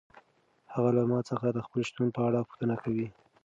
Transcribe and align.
هغه 0.73 0.89
له 0.97 1.03
ما 1.11 1.19
څخه 1.29 1.47
د 1.51 1.59
خپل 1.65 1.81
شتون 1.89 2.07
په 2.15 2.21
اړه 2.27 2.45
پوښتنه 2.47 2.75
کوي. 2.83 3.07